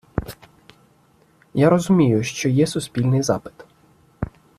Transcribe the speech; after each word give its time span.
Я 1.53 1.69
розумію, 1.69 2.23
що 2.23 2.49
є 2.49 2.67
суспільний 2.67 3.21
запит. 3.23 3.53